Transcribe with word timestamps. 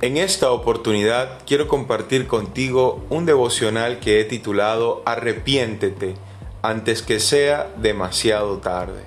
En 0.00 0.16
esta 0.16 0.52
oportunidad 0.52 1.40
quiero 1.44 1.66
compartir 1.66 2.28
contigo 2.28 3.04
un 3.10 3.26
devocional 3.26 3.98
que 3.98 4.20
he 4.20 4.24
titulado 4.24 5.02
Arrepiéntete 5.04 6.14
antes 6.62 7.02
que 7.02 7.18
sea 7.18 7.72
demasiado 7.76 8.58
tarde. 8.58 9.02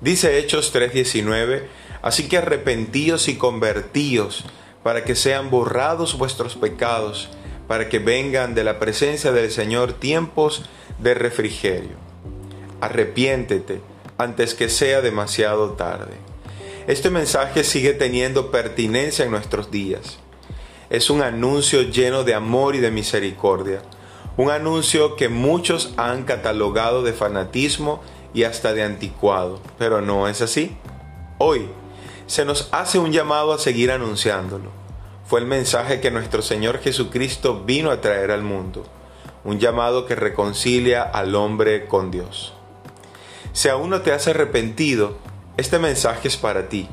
Dice 0.00 0.38
Hechos 0.38 0.72
3:19, 0.72 1.66
así 2.02 2.28
que 2.28 2.38
arrepentíos 2.38 3.26
y 3.26 3.36
convertíos 3.36 4.44
para 4.84 5.02
que 5.02 5.16
sean 5.16 5.50
borrados 5.50 6.16
vuestros 6.16 6.54
pecados, 6.54 7.28
para 7.66 7.88
que 7.88 7.98
vengan 7.98 8.54
de 8.54 8.62
la 8.62 8.78
presencia 8.78 9.32
del 9.32 9.50
Señor 9.50 9.92
tiempos 9.92 10.66
de 11.00 11.14
refrigerio. 11.14 11.96
Arrepiéntete 12.80 13.80
antes 14.18 14.54
que 14.54 14.68
sea 14.68 15.00
demasiado 15.00 15.70
tarde. 15.70 16.14
Este 16.86 17.10
mensaje 17.10 17.64
sigue 17.64 17.94
teniendo 17.94 18.52
pertinencia 18.52 19.24
en 19.24 19.32
nuestros 19.32 19.72
días. 19.72 20.18
Es 20.88 21.10
un 21.10 21.20
anuncio 21.20 21.82
lleno 21.82 22.22
de 22.22 22.32
amor 22.32 22.76
y 22.76 22.78
de 22.78 22.92
misericordia. 22.92 23.82
Un 24.36 24.52
anuncio 24.52 25.16
que 25.16 25.28
muchos 25.28 25.94
han 25.96 26.22
catalogado 26.22 27.02
de 27.02 27.12
fanatismo 27.12 28.02
y 28.34 28.44
hasta 28.44 28.72
de 28.72 28.84
anticuado, 28.84 29.60
pero 29.78 30.00
no 30.00 30.28
es 30.28 30.42
así. 30.42 30.76
Hoy 31.38 31.66
se 32.28 32.44
nos 32.44 32.68
hace 32.70 33.00
un 33.00 33.10
llamado 33.10 33.52
a 33.52 33.58
seguir 33.58 33.90
anunciándolo. 33.90 34.70
Fue 35.26 35.40
el 35.40 35.46
mensaje 35.46 36.00
que 36.00 36.12
nuestro 36.12 36.40
Señor 36.40 36.78
Jesucristo 36.78 37.64
vino 37.64 37.90
a 37.90 38.00
traer 38.00 38.30
al 38.30 38.44
mundo, 38.44 38.86
un 39.42 39.58
llamado 39.58 40.06
que 40.06 40.14
reconcilia 40.14 41.02
al 41.02 41.34
hombre 41.34 41.86
con 41.86 42.12
Dios. 42.12 42.52
Si 43.52 43.68
aún 43.68 43.90
no 43.90 44.02
te 44.02 44.12
has 44.12 44.28
arrepentido, 44.28 45.16
este 45.56 45.78
mensaje 45.78 46.28
es 46.28 46.36
para 46.36 46.68
ti. 46.68 46.88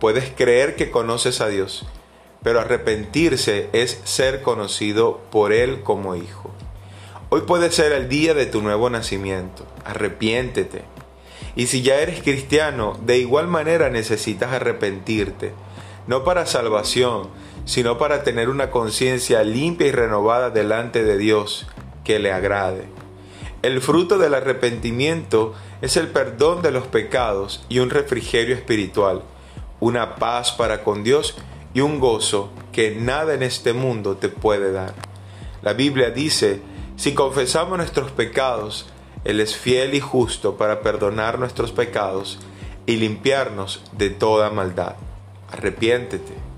Puedes 0.00 0.30
creer 0.30 0.76
que 0.76 0.90
conoces 0.90 1.40
a 1.40 1.48
Dios, 1.48 1.84
pero 2.42 2.60
arrepentirse 2.60 3.68
es 3.72 4.00
ser 4.04 4.42
conocido 4.42 5.20
por 5.30 5.52
Él 5.52 5.82
como 5.82 6.16
hijo. 6.16 6.50
Hoy 7.28 7.42
puede 7.42 7.70
ser 7.70 7.92
el 7.92 8.08
día 8.08 8.32
de 8.32 8.46
tu 8.46 8.62
nuevo 8.62 8.88
nacimiento. 8.88 9.66
Arrepiéntete. 9.84 10.82
Y 11.54 11.66
si 11.66 11.82
ya 11.82 11.96
eres 11.96 12.22
cristiano, 12.22 12.98
de 13.04 13.18
igual 13.18 13.48
manera 13.48 13.90
necesitas 13.90 14.52
arrepentirte, 14.52 15.52
no 16.06 16.24
para 16.24 16.46
salvación, 16.46 17.28
sino 17.66 17.98
para 17.98 18.22
tener 18.22 18.48
una 18.48 18.70
conciencia 18.70 19.42
limpia 19.42 19.88
y 19.88 19.92
renovada 19.92 20.48
delante 20.48 21.04
de 21.04 21.18
Dios, 21.18 21.66
que 22.04 22.18
le 22.18 22.32
agrade. 22.32 22.84
El 23.60 23.80
fruto 23.80 24.18
del 24.18 24.34
arrepentimiento 24.34 25.52
es 25.82 25.96
el 25.96 26.08
perdón 26.08 26.62
de 26.62 26.70
los 26.70 26.86
pecados 26.86 27.64
y 27.68 27.80
un 27.80 27.90
refrigerio 27.90 28.54
espiritual, 28.54 29.22
una 29.80 30.14
paz 30.14 30.52
para 30.52 30.84
con 30.84 31.02
Dios 31.02 31.36
y 31.74 31.80
un 31.80 31.98
gozo 31.98 32.50
que 32.70 32.94
nada 32.94 33.34
en 33.34 33.42
este 33.42 33.72
mundo 33.72 34.16
te 34.16 34.28
puede 34.28 34.70
dar. 34.70 34.94
La 35.60 35.72
Biblia 35.72 36.10
dice, 36.10 36.60
si 36.96 37.14
confesamos 37.14 37.78
nuestros 37.78 38.12
pecados, 38.12 38.86
Él 39.24 39.40
es 39.40 39.56
fiel 39.56 39.94
y 39.94 40.00
justo 40.00 40.56
para 40.56 40.80
perdonar 40.80 41.40
nuestros 41.40 41.72
pecados 41.72 42.38
y 42.86 42.96
limpiarnos 42.96 43.82
de 43.90 44.10
toda 44.10 44.50
maldad. 44.50 44.94
Arrepiéntete 45.50 46.57